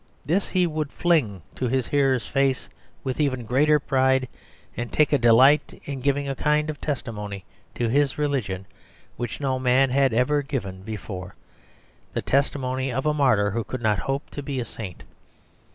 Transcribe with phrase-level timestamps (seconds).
[0.25, 2.67] This he would fling in his hearer's face
[3.03, 4.27] with even greater pride,
[4.75, 8.65] and take a delight in giving a kind of testimony to his religion
[9.15, 11.35] which no man had ever given before
[12.13, 15.03] the testimony of a martyr who could not hope to be a saint.